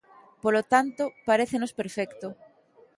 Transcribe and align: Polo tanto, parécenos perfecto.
Polo 0.43 0.61
tanto, 0.73 1.03
parécenos 1.29 1.75
perfecto. 1.79 2.27